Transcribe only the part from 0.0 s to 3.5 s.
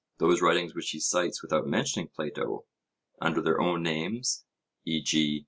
Those writings which he cites without mentioning Plato, under